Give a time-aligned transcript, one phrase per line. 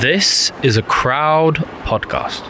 [0.00, 2.42] This is a crowd podcast.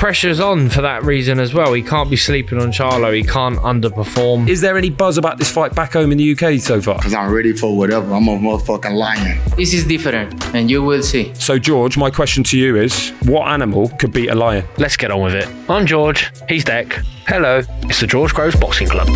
[0.00, 1.74] Pressure's on for that reason as well.
[1.74, 3.14] He can't be sleeping on Charlo.
[3.14, 4.48] He can't underperform.
[4.48, 7.00] Is there any buzz about this fight back home in the UK so far?
[7.00, 8.12] Cause I'm ready for whatever.
[8.12, 9.38] I'm a motherfucking lion.
[9.56, 11.32] This is different, and you will see.
[11.36, 14.66] So, George, my question to you is what animal could beat a lion?
[14.76, 15.48] Let's get on with it.
[15.70, 16.32] I'm George.
[16.48, 16.94] He's Dec.
[17.28, 17.62] Hello.
[17.84, 19.06] It's the George Groves Boxing Club.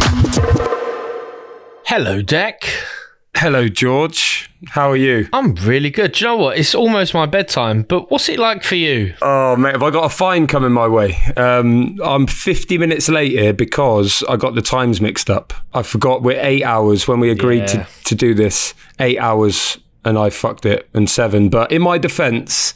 [1.84, 2.94] Hello, Dec.
[3.38, 4.50] Hello, George.
[4.68, 5.28] How are you?
[5.32, 6.12] I'm really good.
[6.12, 6.58] Do you know what?
[6.58, 9.14] It's almost my bedtime, but what's it like for you?
[9.20, 11.16] Oh, mate, have I got a fine coming my way?
[11.36, 15.52] Um, I'm 50 minutes late here because I got the times mixed up.
[15.74, 17.66] I forgot we're eight hours when we agreed Yeah.
[17.66, 18.72] to, to do this.
[18.98, 21.50] Eight hours, and I fucked it, and seven.
[21.50, 22.72] But in my defence,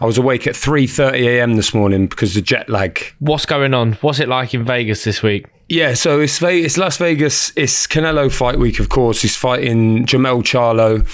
[0.00, 1.56] I was awake at 3:30 a.m.
[1.56, 3.02] this morning because the jet lag.
[3.18, 3.94] What's going on?
[3.94, 5.46] What's it like in Vegas this week?
[5.68, 7.52] Yeah, so it's Las Vegas.
[7.56, 9.22] It's Canelo fight week, of course.
[9.22, 11.04] He's fighting Jermell Charlo,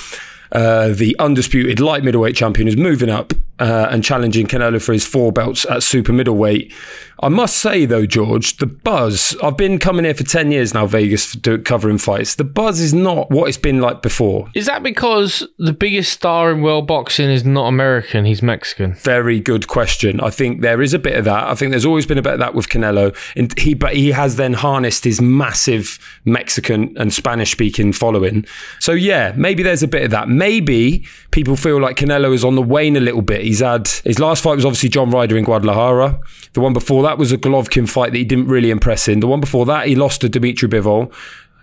[0.52, 5.06] uh, the undisputed light middleweight champion, is moving up uh, and challenging Canelo for his
[5.06, 6.72] four belts at super middleweight.
[7.20, 9.36] I must say though, George, the buzz.
[9.42, 12.34] I've been coming here for ten years now, Vegas, do, covering fights.
[12.34, 14.50] The buzz is not what it's been like before.
[14.54, 18.24] Is that because the biggest star in world boxing is not American?
[18.24, 18.94] He's Mexican.
[18.94, 20.20] Very good question.
[20.20, 21.44] I think there is a bit of that.
[21.44, 23.16] I think there's always been a bit of that with Canelo.
[23.36, 28.44] And he, but he has then harnessed his massive Mexican and Spanish speaking following.
[28.80, 30.28] So yeah, maybe there's a bit of that.
[30.28, 33.43] Maybe people feel like Canelo is on the wane a little bit.
[33.44, 36.20] He's had his last fight was obviously John Ryder in Guadalajara.
[36.52, 39.20] The one before that was a Golovkin fight that he didn't really impress in.
[39.20, 41.12] The one before that he lost to Dimitri Bivol.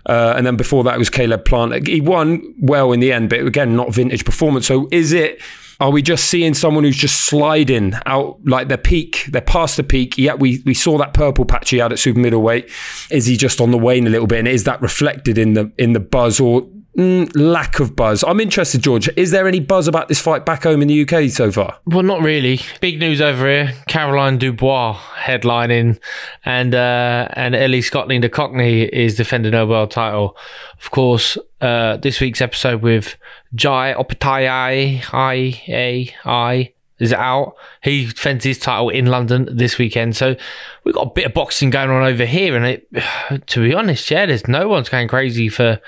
[0.06, 1.86] Uh, and then before that was Caleb Plant.
[1.86, 4.66] He won well in the end, but again, not vintage performance.
[4.66, 5.40] So is it?
[5.80, 9.26] Are we just seeing someone who's just sliding out like their peak?
[9.28, 10.16] They're past the peak.
[10.16, 12.70] Yeah, we we saw that purple patch he had at super middleweight.
[13.10, 14.38] Is he just on the wane a little bit?
[14.40, 18.22] And is that reflected in the in the buzz or mm, lack of buzz?
[18.22, 19.08] I'm interested, George.
[19.16, 21.78] Is there any buzz about this fight back home in the UK so far?
[21.86, 22.60] Well, not really.
[22.80, 23.74] Big news over here.
[23.88, 25.98] Caroline Dubois headlining,
[26.44, 30.36] and uh, and Ellie Scotney de Cockney is defending her world title.
[30.80, 33.16] Of course, uh, this week's episode with
[33.54, 36.72] Jai Opetaia I A I
[37.02, 37.56] is out.
[37.82, 40.14] He defends his title in London this weekend.
[40.16, 40.36] So
[40.84, 42.88] we've got a bit of boxing going on over here, and it,
[43.48, 45.80] to be honest, yeah, there's no one's going crazy for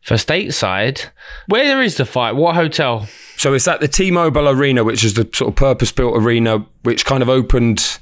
[0.00, 1.06] for stateside.
[1.46, 2.32] Where is the fight?
[2.32, 3.06] What hotel?
[3.36, 7.22] So it's at the T-Mobile Arena, which is the sort of purpose-built arena, which kind
[7.22, 7.98] of opened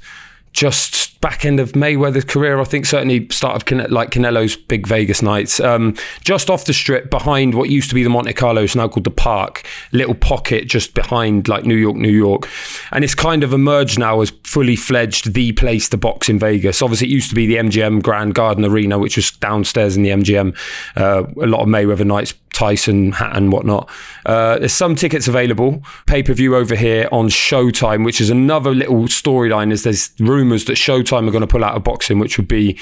[0.53, 2.59] just back end of Mayweather's career.
[2.59, 5.59] I think certainly start of Cane- like Canelo's big Vegas nights.
[5.59, 8.87] Um, just off the strip, behind what used to be the Monte Carlo, it's now
[8.87, 9.65] called the Park.
[9.91, 12.47] Little pocket just behind like New York, New York,
[12.91, 16.81] and it's kind of emerged now as fully fledged the place to box in Vegas.
[16.81, 20.09] Obviously, it used to be the MGM Grand Garden Arena, which was downstairs in the
[20.09, 20.55] MGM.
[20.95, 23.89] Uh, a lot of Mayweather nights Tyson and whatnot.
[24.25, 25.81] Uh, there's some tickets available.
[26.07, 29.71] Pay per view over here on Showtime, which is another little storyline.
[29.71, 32.77] Is there's rumours that Showtime are going to pull out of boxing, which would be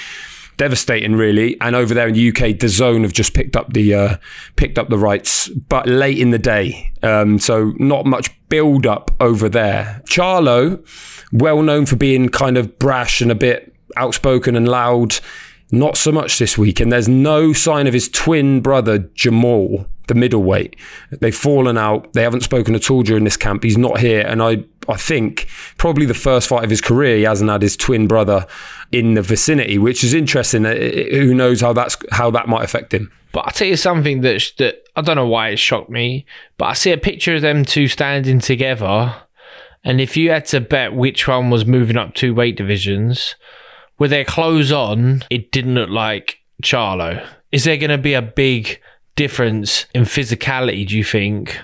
[0.58, 1.60] devastating, really.
[1.62, 4.18] And over there in the UK, DAZN have just picked up the uh,
[4.56, 9.12] picked up the rights, but late in the day, um, so not much build up
[9.20, 10.02] over there.
[10.10, 10.86] Charlo,
[11.32, 15.20] well known for being kind of brash and a bit outspoken and loud.
[15.70, 20.14] Not so much this week, and there's no sign of his twin brother Jermall, the
[20.14, 20.78] middleweight.
[21.12, 22.14] They've fallen out.
[22.14, 23.64] They haven't spoken at all during this camp.
[23.64, 27.24] He's not here, and I, I think probably the first fight of his career, he
[27.24, 28.46] hasn't had his twin brother
[28.92, 30.66] in the vicinity, which is interesting.
[30.66, 33.12] Uh, Who knows how that's how that might affect him?
[33.34, 36.26] But I'll tell you something that, that I don't know why it shocked me,
[36.58, 39.16] but I see a picture of them two standing together.
[39.84, 43.36] And if you had to bet which one was moving up two weight divisions,
[44.00, 47.26] with their clothes on, it didn't look like Charlo.
[47.52, 48.82] Is there going to be a big
[49.16, 51.60] difference in physicality, do you think,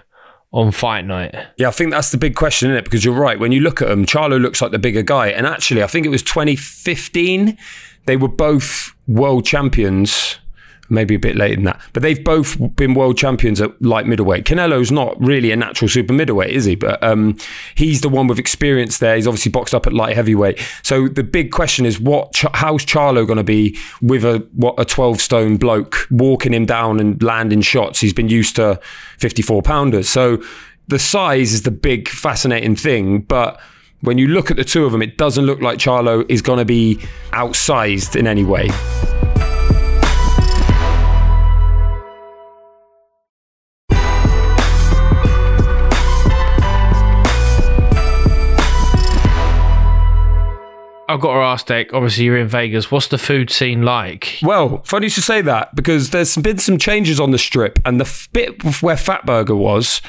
[0.53, 1.35] on fight night?
[1.57, 2.83] Yeah, I think that's the big question, isn't it?
[2.85, 3.39] Because you're right.
[3.39, 5.27] When you look at them, Charlo looks like the bigger guy.
[5.27, 7.57] And actually, I think it was 2015.
[8.05, 10.37] They were both world champions.
[10.89, 14.43] Maybe a bit later than that, but they've both been world champions at light middleweight.
[14.43, 16.75] Canelo's not really a natural super middleweight, is he?
[16.75, 17.37] But um,
[17.73, 19.15] he's the one with experience there.
[19.15, 20.59] He's obviously boxed up at light heavyweight.
[20.83, 22.35] So the big question is, what?
[22.53, 26.99] How's Charlo going to be with a what a twelve stone bloke walking him down
[26.99, 28.01] and landing shots?
[28.01, 28.79] He's been used to
[29.17, 30.09] fifty four pounders.
[30.09, 30.43] So
[30.89, 33.59] the size is the big fascinating thing, but
[34.01, 36.59] when you look at the two of them, it doesn't look like Charlo is going
[36.59, 36.97] to be
[37.31, 38.69] outsized in any way.
[51.13, 51.93] I've got to ask, Dec.
[51.93, 52.89] Obviously, you're in Vegas.
[52.89, 54.39] What's the food scene like?
[54.41, 58.01] Well, funny you should say that because there's been some changes on the strip, and
[58.01, 60.01] the bit where Fatburger was,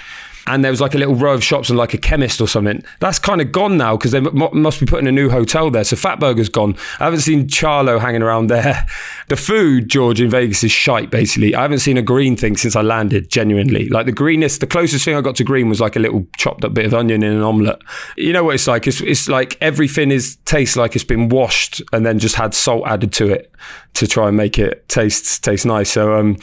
[0.47, 2.85] and there was like a little row of shops and like a chemist or something.
[3.01, 5.85] That's kind of gone now because they m- must be putting a new hotel there.
[5.85, 6.77] So Fatburger's gone.
[7.01, 8.87] I haven't seen Charlo hanging around there.
[9.29, 11.11] The food, George, in Vegas is shite.
[11.11, 13.31] Basically, I haven't seen a green thing since I landed.
[13.31, 16.27] Genuinely, like the greenest, the closest thing I got to green was like a little
[16.37, 17.81] chopped up bit of onion in an omelette.
[18.19, 18.87] You know what it's like?
[18.87, 22.87] It's, it's like everything is tastes like it's been washed and then just had salt
[22.87, 23.51] added to it
[23.95, 25.91] to try and make it taste taste nice.
[25.91, 26.37] So um,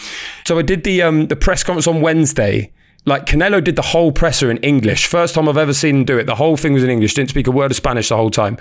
[0.47, 2.71] so I did the um the press conference on Wednesday
[3.06, 5.07] like Canelo did the whole presser in English.
[5.07, 6.25] First time I've ever seen him do it.
[6.25, 7.15] The whole thing was in English.
[7.15, 8.57] Didn't speak a word of Spanish the whole time.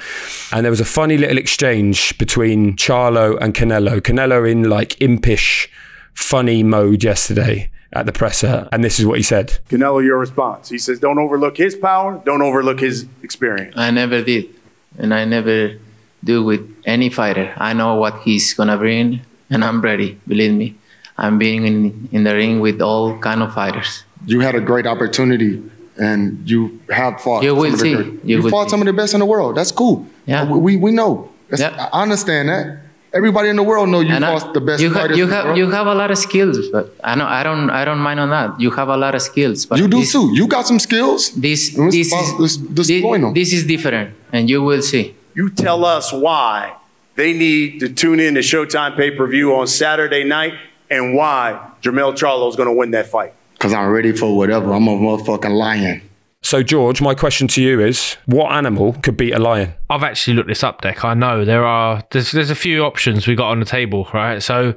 [0.53, 4.01] And there was a funny little exchange between Charlo and Canelo.
[4.01, 5.71] Canelo in like impish,
[6.15, 8.69] funny mode yesterday at the presser.
[8.73, 9.59] And this is what he said.
[9.69, 10.71] Canelo, your response.
[10.71, 13.75] He says, don't overlook his power, don't overlook his experience.
[13.77, 14.49] I never did,
[14.97, 15.77] and I never
[16.25, 17.53] do with any fighter.
[17.57, 19.21] I know what he's gonna bring,
[19.51, 20.19] and I'm ready.
[20.27, 20.77] Believe me,
[21.19, 24.05] I'm being in, in the ring with all kind of fighters.
[24.27, 25.63] You had a great opportunity
[25.99, 27.43] and you have fought.
[27.43, 27.95] You will some of the see.
[27.95, 28.71] great- You You, will fought see.
[28.71, 29.57] some of the best in the world.
[29.57, 30.07] That's cool.
[30.27, 30.45] Yeah.
[30.51, 31.31] We, we, we know.
[31.49, 31.89] That's, Yeah.
[31.93, 32.79] I understand that.
[33.13, 35.27] Everybody in the world know you And I- fought the best you, ha- fighters you
[35.27, 35.59] have world.
[35.59, 38.31] you have a lot of skills, but I know I don't I don't mind on
[38.31, 38.61] that.
[38.61, 40.31] You have a lot of skills, but You do this, too.
[40.33, 41.31] You got some skills.
[41.33, 43.35] This Let's this is destroy thi- them.
[43.35, 45.17] this is different, and you will see.
[45.35, 46.75] You tell us why
[47.17, 50.55] they need to tune in to Showtime pay per view on Saturday night
[50.89, 53.33] and why Jermell Charlo is going to win that fight.
[53.61, 54.73] Because I'm ready for whatever.
[54.73, 56.01] I'm a motherfucking lion.
[56.43, 59.75] So, George, my question to you is what animal could beat a lion?
[59.91, 61.05] I've actually looked this up, Dec.
[61.05, 64.43] I know there are there's there's a few options we got on the table, right?
[64.43, 64.73] So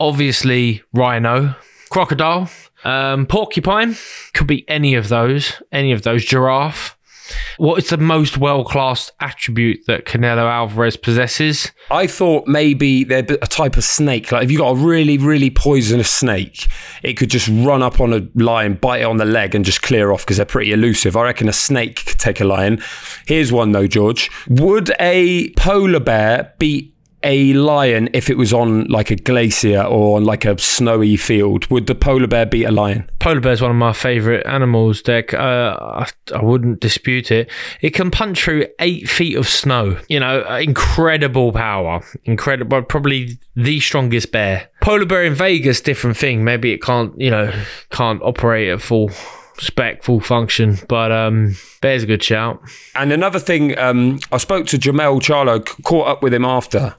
[0.00, 1.54] obviously rhino,
[1.90, 2.50] crocodile,
[2.82, 3.94] um, porcupine
[4.32, 6.24] could be any of those, any of those.
[6.24, 6.98] Giraffe.
[7.56, 11.70] What is the most well classed attribute that Canelo Alvarez possesses?
[11.90, 14.32] I thought maybe they're a type of snake.
[14.32, 16.66] Like if you got a really, really poisonous snake,
[17.02, 19.82] it could just run up on a lion, bite it on the leg, and just
[19.82, 21.16] clear off because they're pretty elusive.
[21.16, 22.82] I reckon a snake could take a lion.
[23.26, 24.30] Here's one though, George.
[24.48, 26.93] Would a polar bear beat
[27.24, 31.66] a lion if it was on like a glacier or on like a snowy field?
[31.70, 33.10] Would the polar bear beat a lion?
[33.18, 35.34] Polar bear is one of my favourite animals, Dec.
[35.34, 37.50] Uh, I, I wouldn't dispute it.
[37.80, 39.98] It can punch through eight feet of snow.
[40.08, 42.04] You know, uh, incredible power.
[42.24, 42.82] Incredible.
[42.82, 44.68] Probably the strongest bear.
[44.80, 46.44] Polar bear in Vegas, different thing.
[46.44, 47.52] Maybe it can't, you know,
[47.90, 49.10] can't operate at full
[49.58, 50.78] spec, full function.
[50.88, 52.60] But um, bear's a good shout.
[52.94, 56.94] And another thing, um, I spoke to Jermell Charlo, caught up with him after.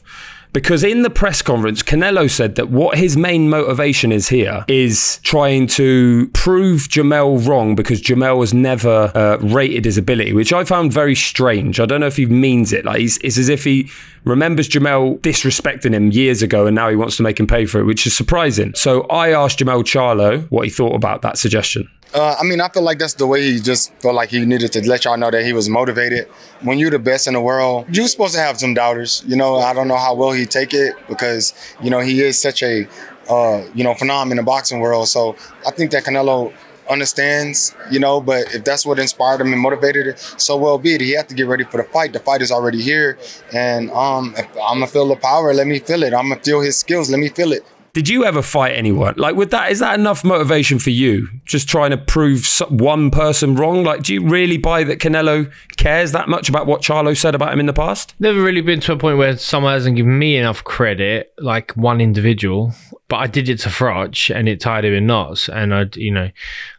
[0.55, 5.19] Because in the press conference, Canelo said that what his main motivation is here is
[5.21, 10.63] trying to prove Jermell wrong because Jermell has never uh, rated his ability, which I
[10.63, 11.81] found very strange.
[11.81, 12.85] I don't know if he means it.
[12.85, 13.89] Like it's as if he
[14.23, 17.81] remembers Jermell disrespecting him years ago and now he wants to make him pay for
[17.81, 18.73] it, which is surprising.
[18.75, 21.89] So I asked Jermell Charlo what he thought about that suggestion.
[22.15, 24.71] Uh, I mean, I feel like that's the way he just felt like he needed
[24.71, 26.29] to let y'all know that he was motivated.
[26.61, 29.21] When you're the best in the world, you're supposed to have some doubters.
[29.27, 32.39] You know, I don't know how well he take it because you know he is
[32.39, 32.87] such a
[33.29, 35.09] uh, you know phenomenon in the boxing world.
[35.09, 35.35] So
[35.67, 36.53] I think that Canelo
[36.89, 40.95] understands, you know, but if that's what inspired him and motivated it, so well be
[40.95, 41.01] it.
[41.01, 42.13] He had to get ready for the fight.
[42.13, 43.17] The fight is already here,
[43.53, 45.53] and um, I'm gonna feel the power.
[45.53, 46.13] Let me feel it.
[46.13, 47.09] I'm gonna feel his skills.
[47.11, 47.65] Let me feel it.
[47.95, 49.13] Did you ever fight anyone?
[49.15, 51.29] Like, with that, is that enough motivation for you?
[51.45, 53.85] Just trying to prove one person wrong?
[53.85, 57.53] Like, do you really buy that Canelo cares that much about what Charlo said about
[57.53, 58.13] him in the past?
[58.19, 62.01] Never really been to a point where someone hasn't given me enough credit, like one
[62.01, 62.73] individual.
[63.07, 65.47] But I did it to Froch and it tied him in knots.
[65.47, 66.29] And I, you know,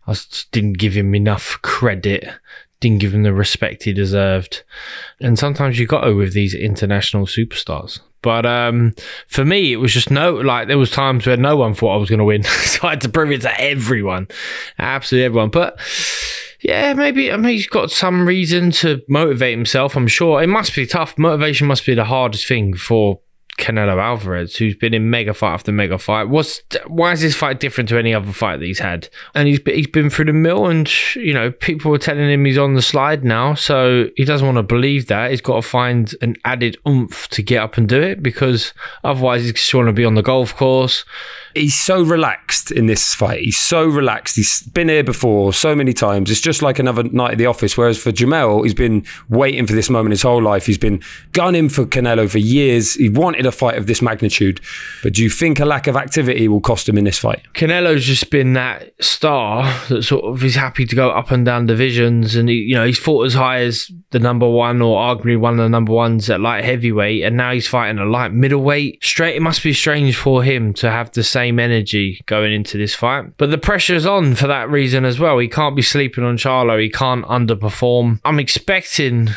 [0.07, 0.17] I
[0.53, 2.29] didn't give him enough credit,
[2.81, 4.65] didn't give him the respect he deserved.
[5.19, 8.01] And sometimes you got to with these international superstars.
[8.23, 8.95] But um,
[9.29, 11.99] for me, it was just no, like there was times where no one thought I
[11.99, 12.43] was going to win.
[12.45, 14.29] so I had to prove it to everyone,
[14.79, 15.51] absolutely everyone.
[15.51, 15.79] But
[16.61, 19.97] yeah, maybe I mean he's got some reason to motivate himself.
[19.97, 21.17] I'm sure it must be tough.
[21.19, 23.21] Motivation must be the hardest thing for
[23.59, 26.29] Canelo Alvarez, who's been in mega fight after mega fight.
[26.29, 29.09] What's why is this fight different to any other fight that he's had?
[29.35, 32.59] And he's he's been through the mill, and you know people are telling him he's
[32.59, 35.31] on the slide now, so he doesn't want to believe that.
[35.31, 38.73] He's got to find an added oomph to get up and do it because
[39.05, 41.05] otherwise he's just want to be on the golf course
[41.57, 43.41] he's so relaxed in this fight.
[43.41, 44.37] He's so relaxed.
[44.37, 46.31] He's been here before so many times.
[46.31, 47.77] It's just like another night at the office.
[47.77, 50.67] Whereas for Jermell, he's been waiting for this moment his whole life.
[50.67, 52.95] He's been gunning for Canelo for years.
[52.95, 54.61] He wanted a fight of this magnitude.
[55.03, 57.43] But do you think a lack of activity will cost him in this fight?
[57.55, 61.67] Canelo's just been that star that sort of is happy to go up and down
[61.67, 65.39] divisions, and he, you know he's fought as high as the number one or arguably
[65.39, 69.03] one of the number ones at light heavyweight, and now he's fighting a light middleweight.
[69.03, 72.95] Straight, it must be strange for him to have the same energy going into this
[72.95, 75.39] fight, but the pressure's on for that reason as well.
[75.39, 76.81] He can't be sleeping on Charlo.
[76.81, 78.21] He can't underperform.
[78.25, 79.29] I'm expecting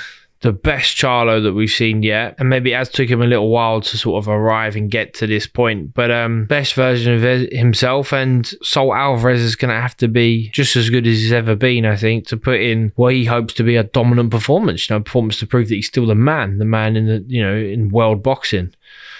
[0.41, 2.35] the best Charlo that we've seen yet.
[2.39, 5.13] And maybe it has took him a little while to sort of arrive and get
[5.15, 5.93] to this point.
[5.93, 10.75] But um best version of himself and Saul Alvarez is gonna have to be just
[10.75, 13.63] as good as he's ever been, I think, to put in what he hopes to
[13.63, 16.65] be a dominant performance, you know, performance to prove that he's still the man, the
[16.65, 18.73] man in the you know, in world boxing.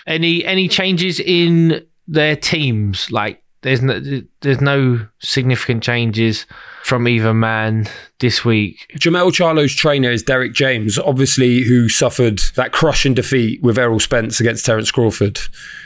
[0.07, 3.11] Any any changes in their teams?
[3.11, 4.01] Like there's no
[4.41, 6.45] there's no significant changes
[6.89, 8.91] from either man this week.
[8.95, 14.39] Jermell Charlo's trainer is Derrick James, obviously, who suffered that crushing defeat with Errol Spence
[14.39, 15.39] against Terence Crawford.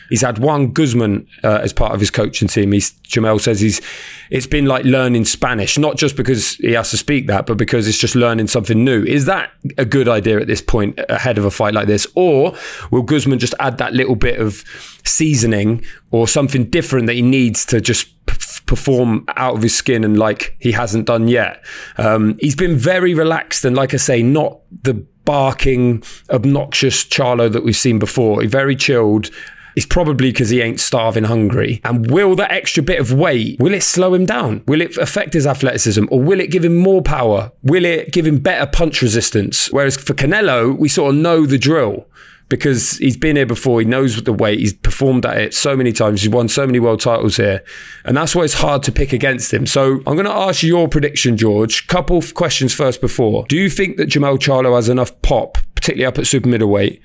[0.07, 2.71] He's had Juan Guzman uh, as part of his coaching team.
[2.71, 3.81] He's, Jermell says he's
[4.29, 7.85] it's been like learning Spanish, not just because he has to speak that, but because
[7.85, 9.03] it's just learning something new.
[9.03, 12.55] Is that a good idea at this point ahead of a fight like this, or
[12.91, 14.63] will Guzman just add that little bit of
[15.03, 18.22] seasoning or something different that he needs to just
[18.65, 21.63] perform out of his skin and like he hasn't done yet.
[21.97, 27.63] Um, he's been very relaxed and, like I say, not the barking, obnoxious Charlo that
[27.63, 28.41] we've seen before.
[28.41, 29.29] He's very chilled.
[29.75, 31.81] It's probably because he ain't starving hungry.
[31.83, 34.63] And will that extra bit of weight, will it slow him down?
[34.67, 36.05] Will it affect his athleticism?
[36.11, 37.51] Or will it give him more power?
[37.63, 39.71] Will it give him better punch resistance?
[39.71, 42.05] Whereas for Canelo, we sort of know the drill
[42.53, 43.79] because he's been here before.
[43.79, 44.59] He knows the weight.
[44.59, 46.21] He's performed at it so many times.
[46.21, 47.63] He's won so many world titles here,
[48.05, 49.65] and that's why it's hard to pick against him.
[49.65, 51.87] So I'm going to ask you your prediction, George.
[51.87, 53.01] Couple of questions first.
[53.01, 57.01] Before, do you think that Jermell Charlo has enough pop, particularly up at super middleweight,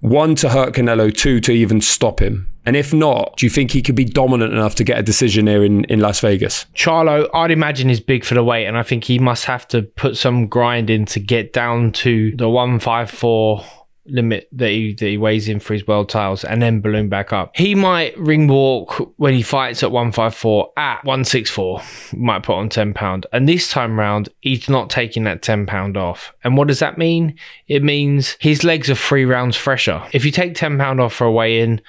[0.00, 2.46] one to hurt Canelo, two to even stop him?
[2.66, 5.46] And if not, do you think he could be dominant enough to get a decision
[5.46, 6.66] here in, in Las Vegas?
[6.74, 9.80] Charlo, I'd imagine is big for the weight, and I think he must have to
[9.80, 13.64] put some grind in to get down to the 154
[14.06, 17.32] limit that he, that he weighs in for his world titles and then balloon back
[17.32, 17.56] up.
[17.56, 21.82] He might ring walk when he fights at 154 at 164,
[22.14, 23.26] might put on 10 pound.
[23.32, 26.32] And this time round, he's not taking that 10 pound off.
[26.44, 27.36] And what does that mean?
[27.68, 30.02] It means his legs are three rounds fresher.
[30.12, 31.80] If you take 10 pound off for a weigh in,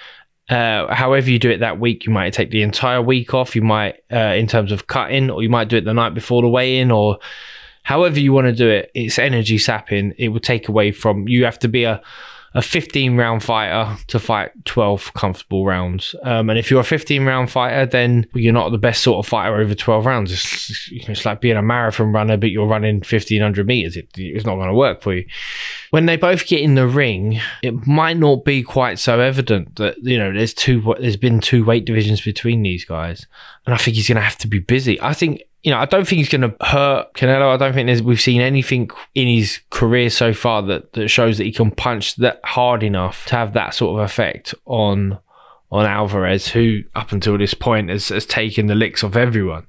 [0.50, 3.56] uh, however you do it that week, you might take the entire week off.
[3.56, 6.42] You might, uh, in terms of cutting, or you might do it the night before
[6.42, 7.20] the weigh in, or
[7.84, 10.14] however you want to do it, it's energy sapping.
[10.18, 12.02] It will take away from you have to be a
[12.54, 16.16] a 15 round fighter to fight 12 comfortable rounds.
[16.24, 19.30] Um, and if you're a 15 round fighter, then you're not the best sort of
[19.30, 20.32] fighter over 12 rounds.
[20.34, 23.96] It's, it's like being a marathon runner, but you're running 1500 meters.
[23.96, 25.26] It, it's not going to work for you.
[25.92, 29.96] When they both get in the ring, it might not be quite so evident that,
[30.00, 33.28] you know, there's two, there's been two weight divisions between these guys.
[33.66, 35.00] And I think he's going to have to be busy.
[35.00, 37.54] I think you know, I don't think he's going to hurt Canelo.
[37.54, 41.44] I don't think we've seen anything in his career so far that, that shows that
[41.44, 45.20] he can punch that hard enough to have that sort of effect on
[45.72, 49.66] on Alvarez, who up until this point has, has taken the licks of everyone.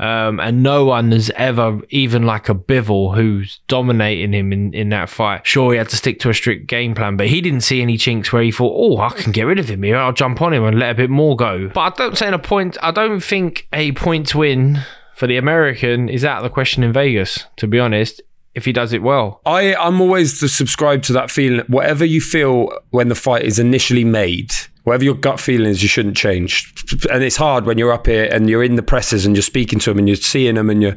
[0.00, 4.88] Um, and no one has ever, even like a Bivol who's dominating him in, in
[4.88, 5.46] that fight.
[5.46, 7.96] Sure, he had to stick to a strict game plan, but he didn't see any
[7.96, 9.96] chinks where he thought, oh, I can get rid of him here.
[9.96, 11.70] I'll jump on him and let a bit more go.
[11.72, 14.80] But I don't say in a point, I don't think a point win
[15.14, 18.20] for the American is out of the question in Vegas, to be honest,
[18.54, 19.40] if he does it well.
[19.44, 21.64] I, I'm always subscribed to that feeling.
[21.66, 24.52] Whatever you feel when the fight is initially made,
[24.84, 26.72] whatever your gut feeling is, you shouldn't change.
[27.10, 29.80] And it's hard when you're up here and you're in the presses and you're speaking
[29.80, 30.96] to them and you're seeing them and you're.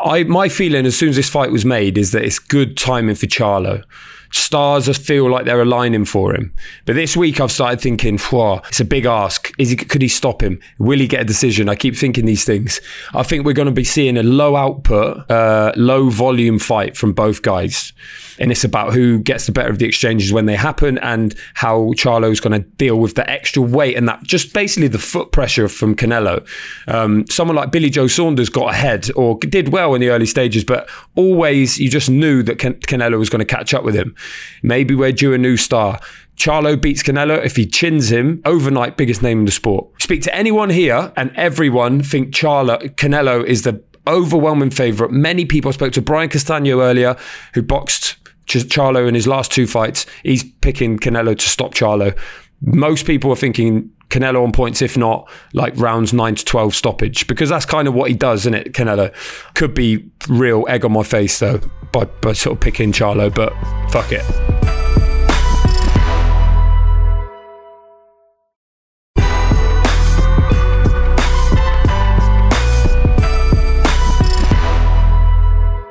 [0.00, 3.14] I my feeling as soon as this fight was made is that it's good timing
[3.14, 3.84] for Charlo
[4.30, 6.52] stars feel like they're aligning for him.
[6.84, 9.52] But this week I've started thinking, wow, it's a big ask.
[9.58, 10.60] Is he, could he stop him?
[10.78, 11.68] Will he get a decision?
[11.68, 12.80] I keep thinking these things.
[13.14, 17.12] I think we're going to be seeing a low output, uh, low volume fight from
[17.12, 17.92] both guys.
[18.38, 21.92] And it's about who gets the better of the exchanges when they happen and how
[21.94, 25.68] Charlo's going to deal with the extra weight and that just basically the foot pressure
[25.68, 26.46] from Canelo.
[26.86, 30.64] Um, someone like Billy Joe Saunders got ahead or did well in the early stages,
[30.64, 34.14] but always you just knew that Can- Canelo was going to catch up with him.
[34.62, 36.00] Maybe we're due a new star.
[36.36, 37.42] Charlo beats Canelo.
[37.42, 39.88] If he chins him, overnight biggest name in the sport.
[40.02, 45.12] Speak to anyone here, and everyone think Charlo Canelo is the overwhelming favourite.
[45.12, 47.16] Many people I spoke to Brian Castano earlier,
[47.54, 48.15] who boxed
[48.46, 50.06] Charlo in his last two fights.
[50.22, 52.16] He's picking Canelo to stop Charlo.
[52.62, 57.26] most people are thinking Canelo on points, if not like rounds nine to 12 stoppage,
[57.26, 58.72] because that's kind of what he does, isn't it?
[58.72, 59.12] Canelo
[59.54, 61.60] could be real egg on my face, though,
[61.92, 63.52] by, by sort of picking Charlo, but
[63.90, 64.85] fuck it.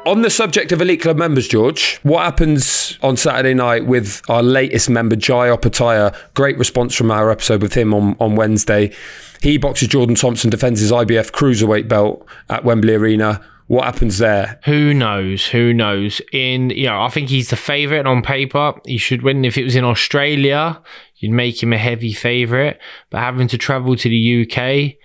[0.05, 4.43] On the subject of Elite Club members, George, what happens on Saturday night with our
[4.43, 6.15] latest member, Jai Opetaia?
[6.35, 8.93] Great response from our episode with him on, on Wednesday.
[9.41, 13.43] He boxes Jordan Thompson, defends his IBF cruiserweight belt at Wembley Arena.
[13.65, 14.59] What happens there?
[14.65, 15.47] Who knows?
[15.47, 16.21] Who knows?
[16.31, 18.73] In you know, I think he's the favourite on paper.
[18.85, 19.43] He should win.
[19.43, 20.79] If it was in Australia,
[21.15, 22.77] you'd make him a heavy favourite.
[23.09, 24.97] But having to travel to the UK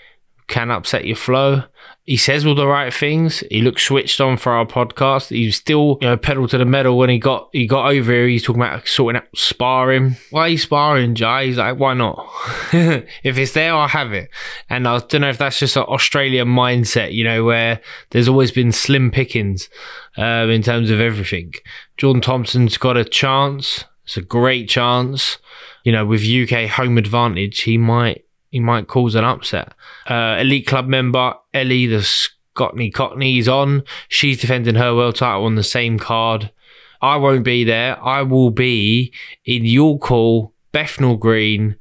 [0.50, 1.62] can upset your flow.
[2.04, 3.40] He says all the right things.
[3.50, 5.28] He looks switched on for our podcast.
[5.28, 8.12] He was still, you know, pedal to the metal when he got he got over
[8.12, 8.26] here.
[8.26, 10.16] He's talking about sorting out sparring.
[10.30, 11.46] Why are you sparring, Jai?
[11.46, 12.28] He's like, why not?
[12.72, 14.28] if it's there, I'll have it.
[14.68, 17.80] And I don't know if that's just an Australian mindset, you know, where
[18.10, 19.68] there's always been slim pickings
[20.16, 21.54] um, in terms of everything.
[21.96, 23.84] Jordan Thompson's got a chance.
[24.04, 25.38] It's a great chance.
[25.84, 29.72] You know, with UK home advantage, he might he might cause an upset.
[30.06, 33.84] Uh, elite club member Ellie, the Scotney Cockney, is on.
[34.08, 36.50] She's defending her world title on the same card.
[37.00, 38.02] I won't be there.
[38.02, 39.12] I will be
[39.44, 41.76] in York Hall, Bethnal Green,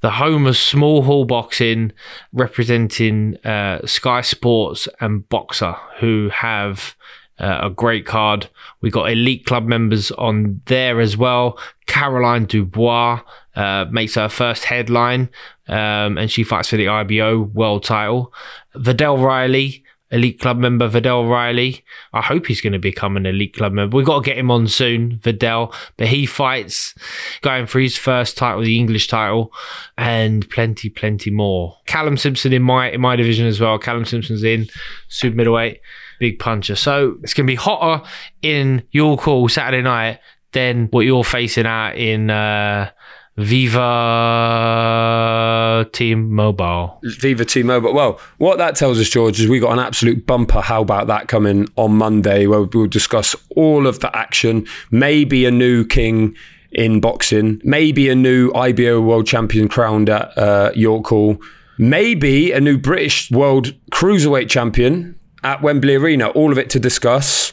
[0.00, 1.92] the home of small hall boxing,
[2.32, 6.94] representing uh, Sky Sports and Boxxer, who have
[7.38, 8.48] uh, a great card.
[8.80, 11.58] We got elite club members on there as well.
[11.86, 13.20] Caroline Dubois
[13.56, 15.28] uh, makes her first headline,
[15.70, 18.32] um, and she fights for the IBO world title.
[18.74, 21.84] Viddal Riley, elite club member Viddal Riley.
[22.12, 23.96] I hope he's going to become an elite club member.
[23.96, 25.72] We've got to get him on soon, Viddal.
[25.96, 26.94] But he fights
[27.42, 29.52] going for his first title, the English title,
[29.96, 31.76] and plenty, plenty more.
[31.86, 33.78] Callum Simpson in my in my division as well.
[33.78, 34.66] Callum Simpson's in
[35.08, 35.80] super middleweight,
[36.18, 36.74] big puncher.
[36.74, 38.04] So it's going to be hotter
[38.42, 40.18] in York Hall Saturday night
[40.52, 42.28] than what you're facing out in.
[42.30, 42.90] Uh,
[43.40, 43.88] Viva
[45.92, 47.00] T-Mobile.
[47.02, 47.94] Viva T-Mobile.
[47.94, 50.60] Well, what that tells us, George, is we got an absolute bumper.
[50.60, 55.50] How about that coming on Monday, where we'll discuss all of the action, maybe a
[55.50, 56.36] new king
[56.70, 61.38] in boxing, maybe a new IBO World Champion crowned at uh, York Hall,
[61.78, 66.28] maybe a new British World Cruiserweight Champion at Wembley Arena.
[66.28, 67.52] All of it to discuss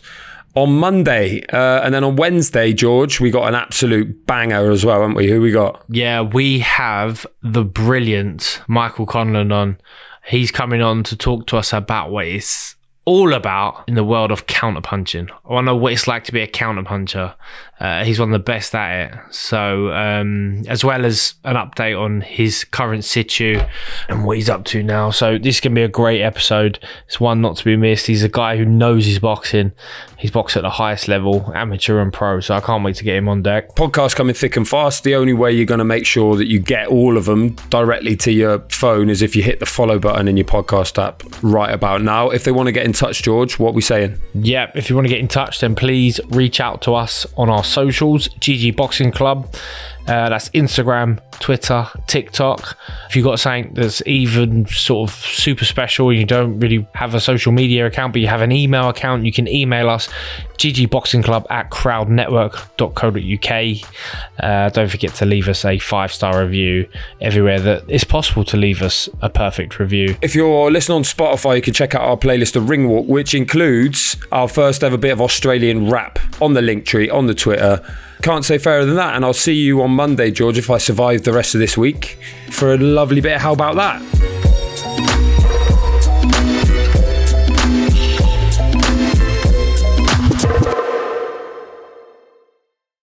[0.58, 1.46] on Monday.
[1.54, 5.30] Uh, and then on Wednesday, George, we got an absolute banger as well, haven't we?
[5.30, 5.86] Who we got?
[5.88, 9.78] Yeah, we have the brilliant Michael Conlan on.
[10.26, 14.32] He's coming on to talk to us about what it's all about in the world
[14.32, 15.30] of counterpunching.
[15.46, 17.36] I want to know what it's like to be a counterpuncher.
[17.80, 19.20] Uh, he's one of the best at it.
[19.30, 23.62] So, um, as well as an update on his current situ
[24.10, 25.12] and what he's up to now.
[25.12, 26.80] So, this can be a great episode.
[27.06, 28.08] It's one not to be missed.
[28.08, 29.74] He's a guy who knows his boxing.
[30.18, 32.40] He's boxed at the highest level, amateur and pro.
[32.40, 33.76] So, I can't wait to get him on Dec.
[33.76, 35.04] Podcast coming thick and fast.
[35.04, 38.16] The only way you're going to make sure that you get all of them directly
[38.18, 41.72] to your phone is if you hit the follow button in your podcast app right
[41.72, 42.32] about now.
[42.32, 44.20] If they want to get in touch, George, what are we saying?
[44.34, 47.50] Yeah, if you want to get in touch, then please reach out to us on
[47.50, 49.48] our socials, GG Boxing Club.
[50.08, 52.78] Uh, that's Instagram, Twitter, TikTok.
[53.10, 57.20] If you've got something that's even sort of super special you don't really have a
[57.20, 60.10] social media account, but you have an email account, you can email us
[60.58, 63.92] ggboxingclub at crowdnetwork.co.uk.
[64.40, 66.88] Uh, don't forget to leave us a five star review
[67.22, 70.16] everywhere that it's possible to leave us a perfect review.
[70.22, 73.36] If you're listening on Spotify, you can check out our playlist of Ring Walk, which
[73.36, 77.82] includes our first ever bit of Australian rap on the Linktree, on the Twitter.
[78.22, 79.16] Can't say fairer than that.
[79.16, 82.18] And I'll see you on Monday, George, if I survive the rest of this week
[82.50, 83.38] for a lovely bit.
[83.38, 84.57] How about that?